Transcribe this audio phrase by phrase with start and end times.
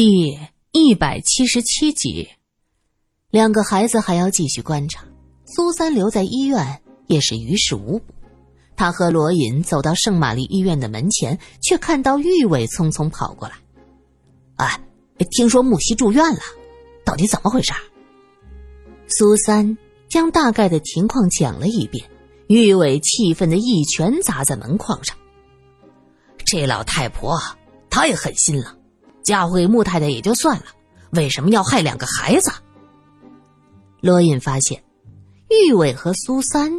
[0.00, 0.38] 第
[0.70, 2.28] 一百七十七集，
[3.32, 5.04] 两个孩子还要继续观察。
[5.44, 8.14] 苏三留在医院也是于事无补。
[8.76, 13.56] 他和罗隐走到圣玛丽医院的门前，却看到玉伟匆匆跑过来。
[14.58, 14.80] 哎，
[15.32, 16.40] 听说木西住院了，
[17.04, 17.72] 到底怎么回事？
[19.08, 19.76] 苏三
[20.08, 22.08] 将大概的情况讲了一遍。
[22.46, 25.16] 玉伟气愤的一拳砸在门框上。
[26.46, 27.36] 这老太婆
[27.90, 28.77] 太狠心了。
[29.28, 30.64] 嫁回穆太太也就算了，
[31.10, 32.50] 为什么要害两个孩子？
[34.00, 34.82] 罗隐发现，
[35.50, 36.72] 玉伟和苏三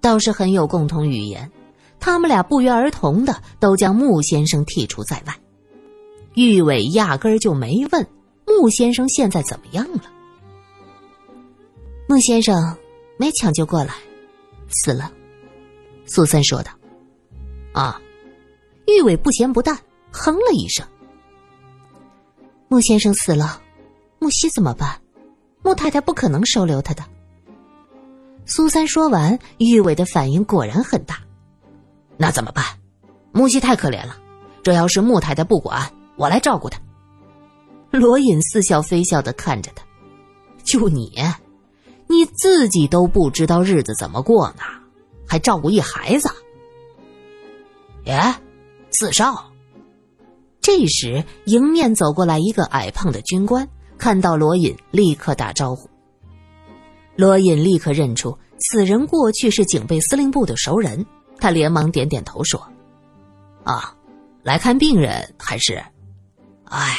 [0.00, 1.50] 倒是很有共同语言，
[1.98, 5.34] 他们俩不约而同的都将穆先生剔除在外。
[6.34, 8.06] 玉伟压根儿就没问
[8.46, 10.04] 穆先生现在怎么样了。
[12.08, 12.76] 穆先生
[13.18, 13.94] 没抢救过来，
[14.68, 15.10] 死了。
[16.04, 16.70] 苏三说道
[17.74, 18.00] ：“啊。”
[18.86, 19.76] 玉伟不咸不淡，
[20.12, 20.86] 哼了一声。
[22.68, 23.62] 穆先生死了，
[24.18, 25.00] 木西怎么办？
[25.62, 27.04] 穆太太不可能收留他的。
[28.44, 31.18] 苏三说完，玉伟的反应果然很大。
[32.16, 32.64] 那怎么办？
[33.32, 34.16] 木西太可怜了，
[34.62, 36.80] 这要是穆太太不管，我来照顾她。
[37.90, 39.84] 罗隐似笑非笑的看着他，
[40.64, 41.12] 就你，
[42.08, 44.62] 你自己都不知道日子怎么过呢，
[45.26, 46.28] 还照顾一孩子？
[48.04, 48.34] 耶，
[48.90, 49.50] 四少。
[50.66, 55.88] 这时，迎面走过来一个矮胖的军官，看到罗隐，立刻打招呼。
[57.14, 61.06] 罗隐立刻认出此人过去是警备司令部的熟人，
[61.38, 62.60] 他连忙点点头说
[63.62, 63.94] ：“啊，
[64.42, 65.80] 来看病人还是？
[66.64, 66.96] 哎，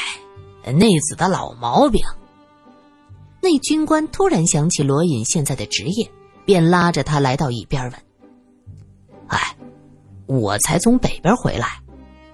[0.73, 2.01] 内子的老毛病。”
[3.43, 6.09] 那军官突然想起罗隐现在的职业，
[6.45, 7.93] 便拉着他来到一边问
[9.27, 9.57] ：“哎，
[10.25, 11.67] 我才从北边回来，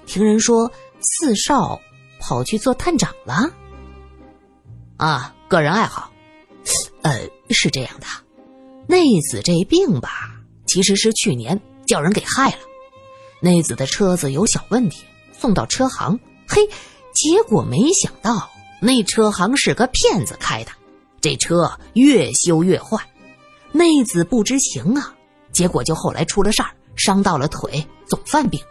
[0.05, 0.71] 听人说。”
[1.03, 1.79] 四少
[2.19, 3.51] 跑去做探长了，
[4.97, 6.11] 啊，个人爱好。
[7.01, 8.07] 呃，是这样的，
[8.87, 10.31] 内子这病吧，
[10.65, 12.57] 其实是去年叫人给害了。
[13.41, 15.03] 内子的车子有小问题，
[15.37, 16.17] 送到车行，
[16.47, 16.61] 嘿，
[17.13, 18.49] 结果没想到
[18.79, 20.71] 那车行是个骗子开的，
[21.19, 22.97] 这车越修越坏。
[23.73, 25.13] 内子不知情啊，
[25.51, 28.61] 结果就后来出了事儿，伤到了腿，总犯病。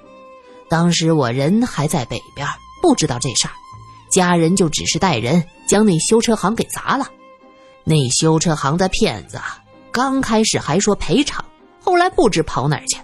[0.73, 2.49] 当时我人还在北边，
[2.81, 3.53] 不知道这事儿，
[4.11, 7.07] 家人就只是带人将那修车行给砸了。
[7.85, 9.39] 那修车行的骗子
[9.91, 11.45] 刚开始还说赔偿，
[11.79, 12.97] 后来不知跑哪儿去。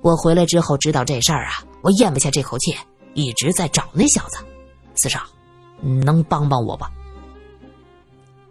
[0.00, 2.72] 我回来之后知道这事儿啊，我咽不下这口气，
[3.14, 4.36] 一直在找那小子。
[4.94, 5.22] 四少，
[5.80, 6.88] 能帮帮我吧？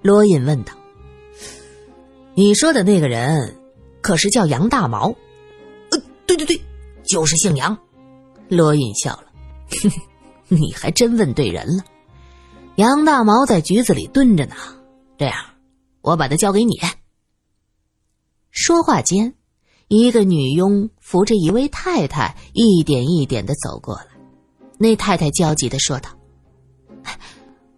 [0.01, 0.73] 罗隐问道。
[2.33, 3.57] 你说的那个人，
[4.01, 5.07] 可是叫杨大毛？
[5.91, 6.61] 呃，对对对，
[7.05, 7.77] 就是姓杨。
[8.53, 9.27] 罗隐笑了，
[10.49, 11.85] 你还真问对人了。
[12.75, 14.55] 杨大毛在局子里蹲着呢。
[15.17, 15.33] 这样，
[16.01, 16.77] 我把他交给你。
[18.49, 19.33] 说话间，
[19.87, 24.07] 一个女佣扶着一位太太，一点一点的走过来。
[24.77, 26.09] 那太太焦急的说道：“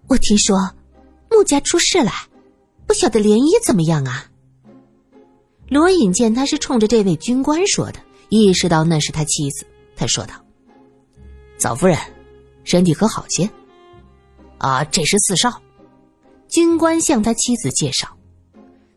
[0.09, 0.57] 我听说
[1.29, 2.11] 穆家出事了，
[2.87, 4.25] 不晓得涟漪怎么样啊？”
[5.69, 10.42] 罗隐见他是冲着这位军官说的，意识到那是他妻子，他说道。
[11.63, 11.97] 嫂夫人，
[12.65, 13.49] 身体可好些？
[14.57, 15.61] 啊，这是四少。
[16.49, 18.05] 军官向他妻子介绍。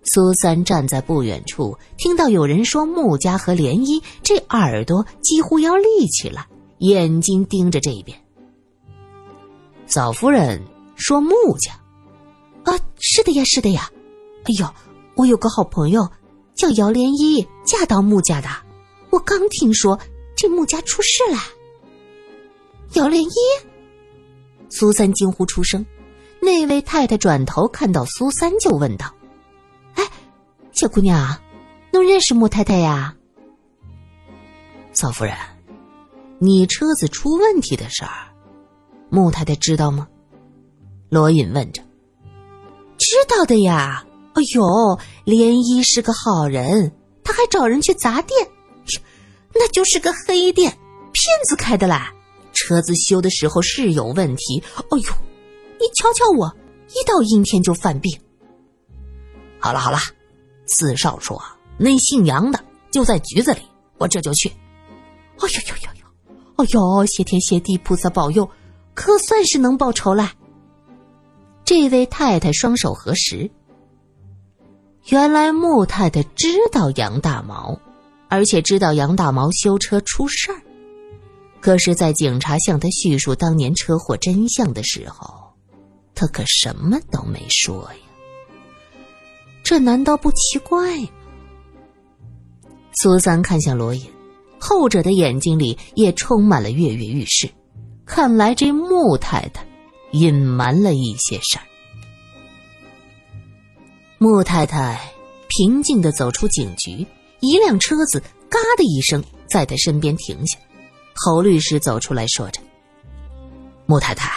[0.02, 6.44] 苏三站在不远处，听到有人说穆家和涟漪，这耳朵几乎要立起来，
[6.78, 8.20] 眼睛盯着这边。
[9.86, 10.60] 嫂夫人
[10.96, 11.70] 说穆家，
[12.64, 13.88] 啊，是的呀，是的呀。
[14.42, 14.66] 哎呦，
[15.14, 16.10] 我有个好朋友
[16.56, 18.48] 叫姚涟漪，嫁到穆家的。
[19.10, 19.96] 我刚听说
[20.36, 21.38] 这穆家出事了。
[22.96, 23.30] 姚莲漪，
[24.70, 25.84] 苏三惊呼出声。
[26.40, 29.14] 那位太太转头看到苏三，就问道
[29.96, 30.04] ：“哎，
[30.72, 31.38] 小姑娘，
[31.92, 33.14] 能认识穆太太呀？”
[34.94, 35.34] 嫂夫人，
[36.38, 38.32] 你车子出问题的事儿，
[39.10, 40.08] 穆太太知道吗？
[41.10, 41.82] 罗隐问着。
[42.96, 44.06] 知道的呀。
[44.32, 46.92] 哎呦，莲漪是个好人，
[47.24, 48.48] 他还找人去砸店，
[49.54, 50.70] 那就是个黑店，
[51.12, 52.12] 骗子开的啦。
[52.56, 54.60] 车子修的时候是有问题，
[54.90, 55.12] 哎呦，
[55.78, 56.56] 你瞧瞧我，
[56.88, 58.18] 一到阴天就犯病。
[59.60, 59.98] 好了好了，
[60.66, 61.40] 四少说
[61.78, 62.58] 那姓杨的
[62.90, 63.60] 就在局子里，
[63.98, 64.48] 我这就去。
[64.48, 66.04] 哎呦呦呦呦，
[66.56, 68.48] 哎呦，谢天谢地，菩萨保佑，
[68.94, 70.32] 可算是能报仇了。
[71.64, 73.50] 这位太太双手合十。
[75.08, 77.78] 原来穆太太知道杨大毛，
[78.28, 80.62] 而且知道杨大毛修车出事儿。
[81.60, 85.52] 可是，在警察向他叙述当年车祸真相的时候，
[86.14, 87.98] 他可什么都没说呀。
[89.64, 91.08] 这难道不奇怪吗？
[93.02, 94.08] 苏三看向罗隐，
[94.60, 97.50] 后者的眼睛里也充满了跃跃欲试，
[98.04, 99.66] 看来这穆太太
[100.12, 101.64] 隐瞒了一些事儿。
[104.18, 104.98] 穆太太
[105.48, 107.04] 平静的走出警局，
[107.40, 110.56] 一辆车子“嘎”的一声在他身边停下。
[111.16, 112.60] 侯律师走出来说着。
[113.86, 114.30] 穆太太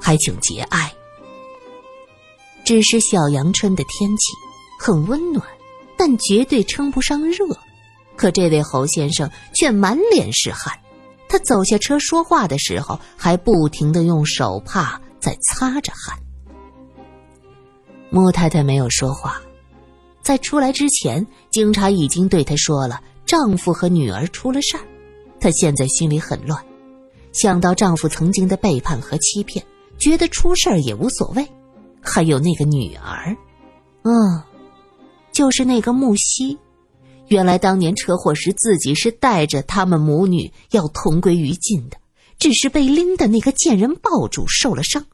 [0.00, 0.92] 还请节哀。
[2.64, 4.32] 只是小阳春的天气
[4.78, 5.42] 很温暖
[5.96, 7.46] 但绝对称不上热。
[8.16, 10.78] 可这位侯先生却满脸是汗。
[11.28, 16.18] 他走下车说话的时候还不停的用手帕在擦着汗。
[18.10, 19.40] 穆太太没有说话。
[20.22, 24.84] 在出来之前警察已经对他说了丈夫和女儿出了事儿。
[25.40, 26.64] 她现在心里很乱，
[27.32, 29.64] 想到丈夫曾经的背叛和欺骗，
[29.98, 31.46] 觉得出事儿也无所谓。
[32.00, 33.36] 还有那个女儿，
[34.02, 34.42] 嗯，
[35.32, 36.56] 就是那个木西，
[37.26, 41.98] 原来当年车祸时自己是带着他们母女要同归于尽的，
[42.38, 45.04] 只是被拎的那个贱人抱住受了伤，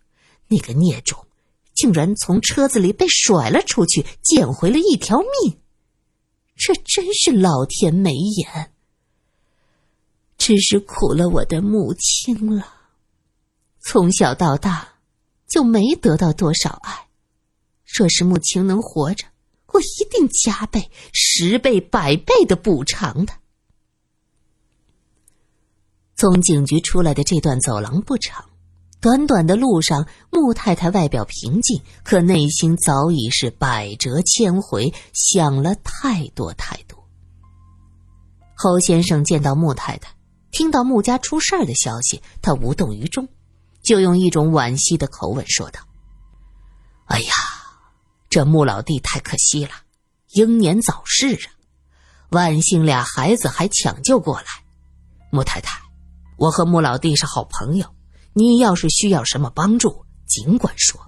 [0.46, 1.26] 那个孽种，
[1.74, 5.58] 竟然从车子里被甩了出去，捡回了一条命。
[6.56, 8.70] 这真是老天没眼。
[10.44, 12.69] 只是苦了我的母亲了。
[13.81, 14.87] 从小到大
[15.49, 17.06] 就没得到多少爱。
[17.87, 19.25] 若是穆青能活着
[19.73, 23.41] 我一定加倍十倍百倍的补偿她。
[26.14, 28.44] 从警局出来的这段走廊不长
[29.00, 37.02] 短短的路上穆太太外表平静可内心早已是百折千回想了太多太多。
[38.55, 40.14] 侯先生见到穆太太
[40.54, 43.28] 听到穆家出事儿的消息，他无动于衷，
[43.82, 45.80] 就用一种惋惜的口吻说道
[47.06, 47.32] ：“哎呀，
[48.30, 49.72] 这穆老弟太可惜了，
[50.28, 51.50] 英年早逝啊！
[52.30, 54.46] 万幸俩孩子还抢救过来。
[55.32, 55.76] 穆太太，
[56.36, 57.92] 我和穆老弟是好朋友，
[58.32, 61.00] 你要是需要什么帮助，尽管说。”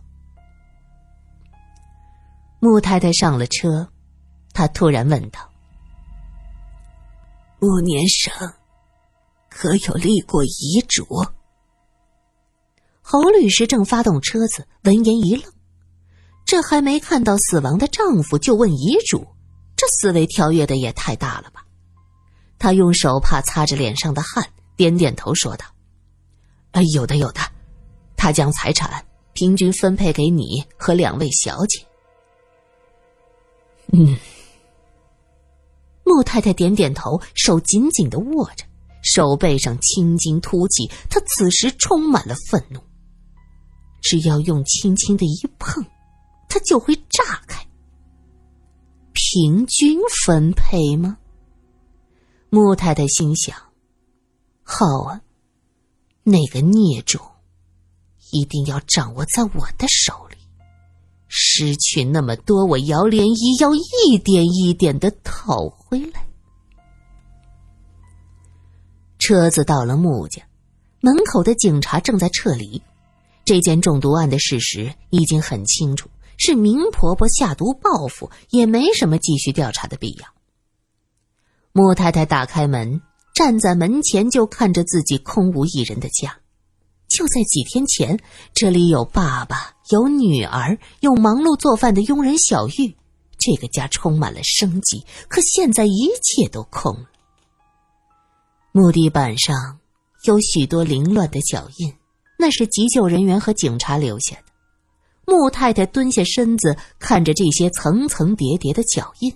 [2.59, 3.89] 穆太太上了车，
[4.53, 5.39] 他突然问道
[7.63, 8.33] ：“穆年生。”
[9.57, 11.07] 可有立过遗嘱？
[13.01, 15.51] 侯律师正发动车子，闻言一愣，
[16.45, 19.27] 这还没看到死亡的丈夫就问遗嘱，
[19.75, 21.65] 这思维跳跃的也太大了吧？
[22.59, 25.65] 他用手帕擦着脸上的汗，点点头说道
[26.73, 27.41] ：“哎，有的有的，
[28.15, 31.81] 他将财产平均分配给你和两位小姐。”
[33.95, 34.19] 嗯，
[36.05, 38.66] 穆太太点点头，手紧紧的握着。
[39.07, 42.81] 手背上青筋突起他此时充满了愤怒。
[44.03, 45.85] 只要用轻轻的一碰
[46.49, 47.67] 它就会炸开。
[49.13, 51.19] 平均分配吗？
[52.51, 53.57] 穆太太心想
[54.63, 55.21] 好啊
[56.23, 57.21] 那个孽种
[58.33, 60.37] 一定要掌握在我的手里
[61.29, 66.26] 失去那么多我姚涟漪要一点一点的讨回来。
[69.27, 70.41] 车子到了穆家，
[71.01, 72.81] 门口的警察正在撤离，
[73.45, 80.29] 这件中毒案的事实已经很清楚，是明婆婆下毒报复，也没什么继续调查的必要。
[81.73, 83.03] 穆太太打开门，
[83.35, 86.39] 站在门前就看着自己空无一人的家。
[87.09, 88.21] 就在几天前，
[88.55, 92.97] 这里有爸爸，有女儿，有忙碌做饭的佣人小玉，
[93.39, 97.07] 这个家充满了生机，可现在一切都空了。
[98.77, 99.79] 木地板上
[100.25, 101.91] 有许多凌乱的脚印，
[102.39, 104.43] 那是急救人员和警察留下的。
[105.25, 109.35] 穆太太蹲下身子，看着这些层层叠叠的脚印。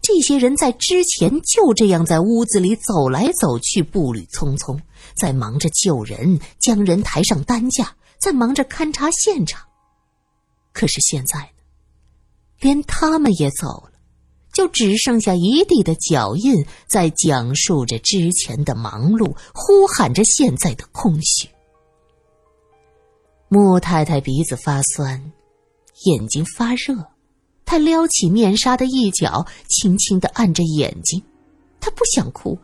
[0.00, 4.80] 这些人在之前就这样在屋子里走来走去，步履匆匆，
[5.20, 9.62] 在忙着救人，将人抬上担架，在忙着勘察现场。
[10.72, 11.48] 可是现在呢？
[12.60, 13.97] 连他们也走了。
[14.58, 16.52] 就只剩下一地的脚印
[16.88, 21.48] 在讲述着之前的忙碌，呼喊着现在的空虚。
[23.48, 25.30] 穆太太鼻子发酸，
[26.06, 27.06] 眼睛发热，
[27.64, 31.22] 她撩起面纱的一角，轻轻的按着眼睛，
[31.78, 32.58] 她不想哭，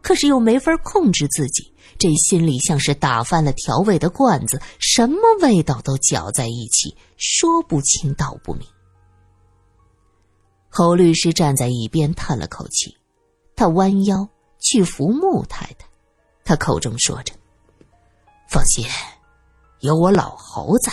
[0.00, 1.64] 可是又没法控制自己，
[1.98, 8.64] 这心里像是打翻了调味的罐子，什么味道都搅在一起，说不清道不明。
[10.72, 12.96] 侯律师站在一边叹了口气
[13.56, 14.26] 他弯腰
[14.60, 15.84] 去扶穆太太
[16.44, 17.34] 他口中说着
[18.48, 18.86] 放心
[19.80, 20.92] 有我老侯在。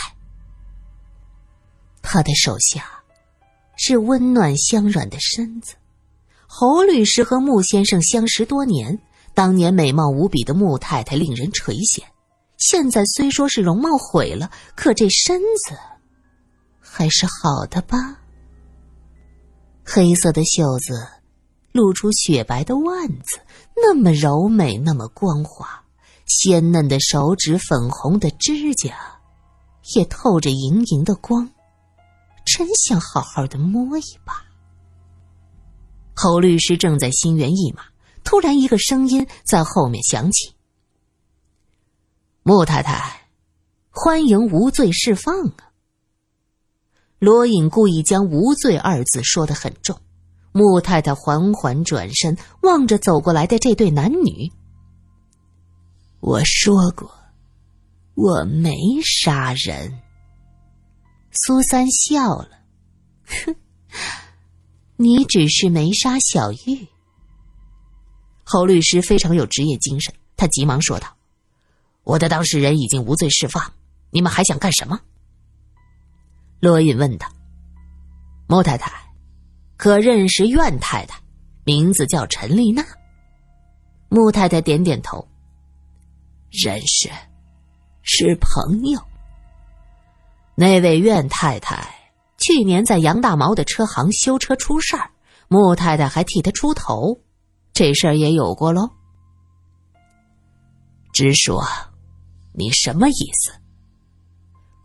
[2.02, 2.84] 他的手下
[3.76, 5.74] 是温暖香软的身子
[6.48, 8.98] 侯律师和穆先生相识多年
[9.32, 12.02] 当年美貌无比的穆太太令人垂涎
[12.56, 15.78] 现在虽说是容貌毁了可这身子
[16.80, 18.27] 还是好的吧？
[19.90, 21.08] 黑色的袖子
[21.72, 23.40] 露出雪白的腕子，
[23.74, 25.82] 那么柔美，那么光滑，
[26.26, 28.94] 鲜嫩的手指，粉红的指甲，
[29.94, 31.48] 也透着莹莹的光，
[32.44, 34.44] 真想好好的摸一把。
[36.14, 37.84] 侯律师正在心猿意马，
[38.24, 40.52] 突然一个声音在后面响起
[42.44, 43.30] ：“穆太太，
[43.88, 45.64] 欢迎无罪释放啊！”
[47.18, 50.00] 罗隐故意将“无罪”二字说得很重。
[50.52, 54.50] 穆太太缓缓转身，望着走过来的这对男女
[56.20, 57.12] ：“我说过，
[58.14, 60.00] 我没杀人。”
[61.32, 62.50] 苏三笑了，
[63.26, 63.54] 哼。
[64.96, 66.88] 你只是没杀小玉。
[68.42, 71.16] 侯律师非常有职业精神，他急忙说道
[72.02, 73.72] ：“我的当事人已经无罪释放，
[74.10, 75.00] 你们还想干什么？”
[76.60, 77.26] 罗隐问道
[78.48, 78.92] ：“穆太太，
[79.76, 81.20] 可认识苑太太？
[81.64, 82.84] 名字叫陈丽娜。”
[84.10, 85.28] 穆太太点点头
[86.50, 87.10] ：“认识，
[88.02, 89.00] 是朋友。
[90.54, 91.94] 那位苑太太。”
[92.40, 95.10] 去年在杨大毛的车行修车出事儿，
[95.48, 97.20] 穆太太还替他出头，
[97.72, 98.88] 这事儿也有过喽。
[101.12, 101.60] 直说，
[102.52, 103.52] 你什么意思？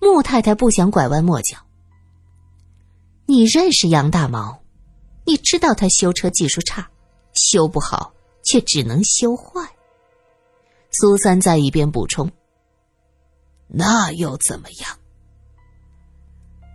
[0.03, 1.57] 穆太太不想拐弯抹角。
[3.25, 4.61] 你认识杨大毛，
[5.25, 6.89] 你知道他修车技术差，
[7.33, 9.65] 修不好却只能修坏。
[10.91, 12.29] 苏三在一边补充
[13.67, 14.99] ：“那又怎么样？”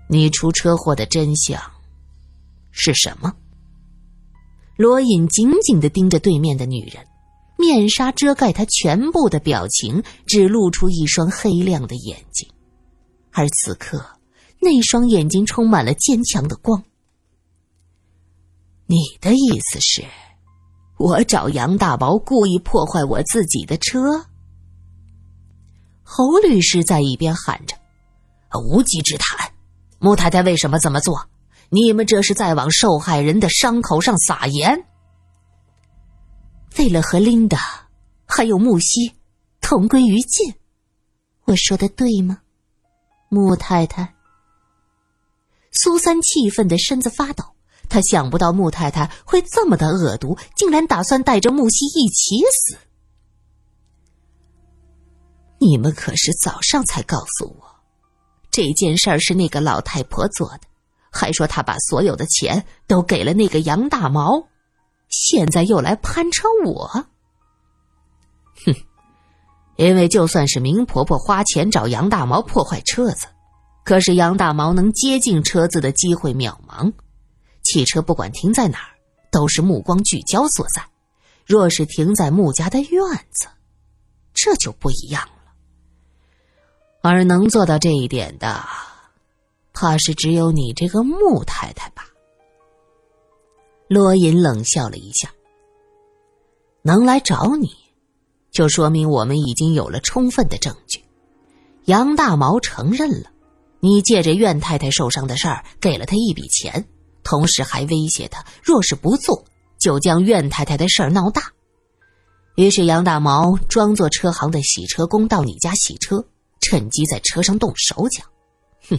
[0.09, 1.61] 你出车祸的真相
[2.71, 3.31] 是什么？
[4.77, 7.07] 罗隐紧紧的盯着对面的女人，
[7.59, 12.49] 面纱遮盖她全部的表情，只露出一双黑亮的眼睛，
[13.33, 14.05] 而此刻
[14.61, 16.83] 那双眼睛充满了坚强的光。
[18.87, 20.05] 你的意思是，
[20.97, 24.27] 我找杨大毛故意破坏我自己的车？
[26.03, 27.77] 侯律师在一边喊着
[28.65, 29.53] ：“无稽之谈！”
[30.01, 31.29] 穆太太为什么这么做？
[31.71, 34.87] 你们这是在往受害人的伤口上撒盐。
[36.79, 37.89] 为了和琳达
[38.25, 39.13] 还有木西
[39.61, 40.55] 同归于尽，
[41.45, 42.41] 我说的对吗？
[43.29, 44.15] 穆太太。
[45.71, 47.45] 苏三气愤的身子发抖，
[47.89, 52.79] 他想不到穆太太会这么的恶毒，竟然打算带着木西一起死。
[55.61, 57.69] 你们可是早上才告诉我。
[58.51, 60.61] 这件事儿是那个老太婆做的，
[61.11, 64.49] 还说她把所有的钱都给了那个杨大毛，
[65.09, 66.87] 现在又来攀扯我。
[68.65, 68.75] 哼，
[69.79, 73.29] 因为就算是明婆婆花钱找杨大毛破坏车子，
[73.85, 76.93] 可是杨大毛能接近车子的机会渺茫。
[77.63, 78.91] 汽车不管停在哪儿，
[79.31, 80.85] 都是目光聚焦所在。
[81.47, 83.47] 若是停在穆家的院子，
[84.35, 85.53] 这就不一样了。
[87.01, 88.65] 而能做到这一点的，
[89.73, 92.05] 怕是只有你这个穆太太吧？
[93.87, 95.31] 罗隐冷笑了一下。
[96.83, 97.71] 能来找你，
[98.59, 101.01] 就说明我们已经有了充分的证据。
[101.85, 103.31] 杨大毛承认了，
[103.79, 106.85] 你借着苑太太受伤的事儿给了他一笔钱，
[107.23, 109.45] 同时还威胁他，若是不做，
[109.79, 111.41] 就将苑太太的事儿闹大。
[112.57, 116.27] 于是杨大毛装作车行的洗车工到你家洗车。
[116.61, 118.25] 趁机在车上动手脚，
[118.89, 118.99] 哼！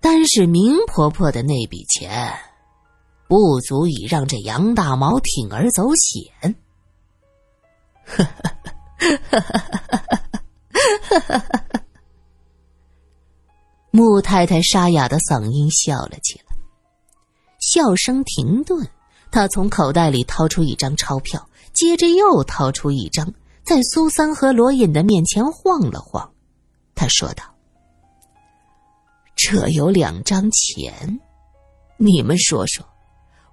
[0.00, 2.34] 单是明婆婆的那笔钱，
[3.28, 6.56] 不足以让这杨大毛铤而走险。
[8.06, 8.52] 哈哈
[9.00, 9.40] 哈
[11.10, 11.80] 哈哈哈！
[13.90, 16.56] 穆太太沙哑的嗓音笑了起来，
[17.58, 18.88] 笑声停顿，
[19.30, 23.32] 她从口袋里掏出一张钞票，接着又掏出一张。
[23.64, 26.32] 在苏三和罗隐的面前晃了晃，
[26.94, 27.42] 他说道
[29.34, 31.18] ：“这有两张钱，
[31.96, 32.86] 你们说说，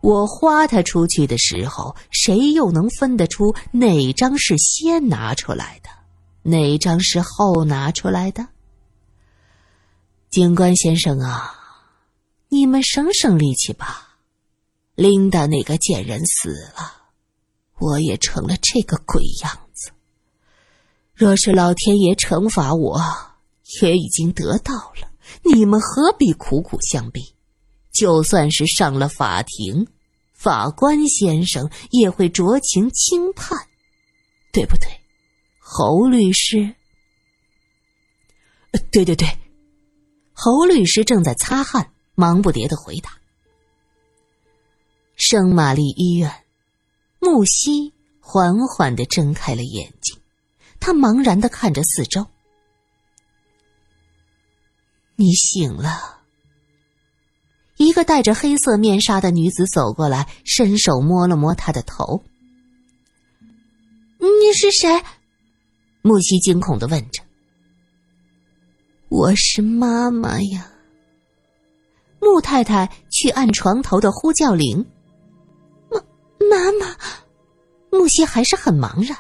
[0.04, 5.90] 我花他出去的时候，谁又能分得出哪张是先拿出来的，
[6.42, 8.50] 哪张是后拿出来的？
[10.30, 11.56] 警官先生啊，
[12.50, 14.18] 你们省省力气吧。
[14.96, 16.92] 琳达那个贱人死了，
[17.80, 19.92] 我也成了这个鬼样子。”
[21.16, 23.02] 若是老天爷惩罚我，
[23.82, 25.10] 也已经得到了，
[25.44, 27.33] 你们何必苦苦相逼？
[27.94, 29.88] 就算是上了法庭，
[30.34, 33.68] 法官先生也会酌情轻判，
[34.52, 34.88] 对不对，
[35.60, 36.74] 侯律师？
[38.92, 39.28] 对对对，
[40.34, 43.16] 侯律师正在擦汗，忙不迭的回答。
[45.16, 46.46] 圣玛丽医院，
[47.20, 50.20] 木西缓缓的睁开了眼睛，
[50.80, 52.26] 他茫然的看着四周。
[55.16, 56.23] 你醒了。
[57.94, 62.24] 一个戴着黑色面纱的女子走过来，伸手摸了摸他的头。
[64.18, 64.90] 你是谁？
[66.02, 67.22] 木西惊恐的问着。
[69.10, 70.72] 我是妈妈呀。
[72.20, 74.84] 穆太太去按床头的呼叫铃。
[75.92, 76.00] 妈，
[76.50, 76.96] 妈妈。
[77.92, 79.16] 木西还是很茫然。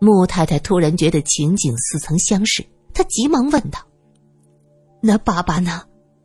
[0.00, 3.78] 穆太太突然觉得情景似曾相识，她急忙问道。
[5.00, 5.84] 那爸爸呢？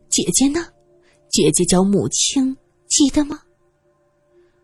[0.09, 0.65] 姐姐呢？
[1.37, 3.39] 姐姐叫穆青，记得吗？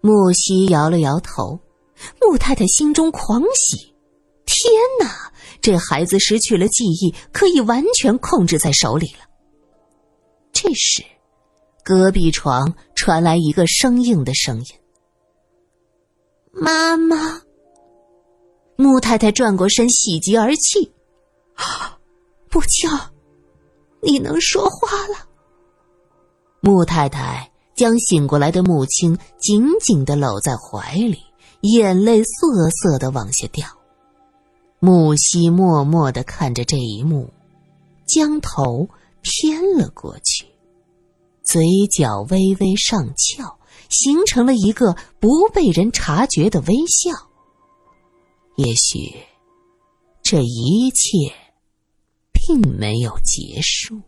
[0.02, 1.60] 木西摇了摇头。
[2.20, 3.94] 穆太太心中狂喜，
[4.44, 5.32] 天哪！
[5.62, 9.20] 这孩子失去了记忆，可以完全控制在手里了。
[10.52, 11.04] 这时，
[11.84, 14.66] 隔壁床传来一个生硬的声音
[16.52, 17.40] ：“妈妈。”
[18.78, 20.92] 穆太太转过身，喜极而泣
[22.50, 22.90] ：“不巧。”
[24.02, 25.30] 你能说话了。
[26.66, 31.20] 穆太太将醒过来的母亲紧紧的搂在怀里，
[31.60, 33.68] 眼泪涩涩的往下掉。
[34.80, 37.30] 木西默默的看着这一幕，
[38.06, 38.88] 将头
[39.22, 40.46] 偏了过去，
[41.44, 47.12] 嘴角微微上翘，形成了一个不被人察觉的微笑。
[48.56, 49.14] 也许，
[50.22, 51.44] 这一切。
[52.46, 54.02] 并没有结束。